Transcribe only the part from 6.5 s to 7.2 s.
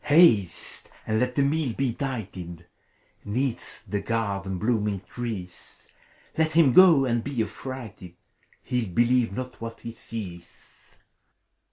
him go,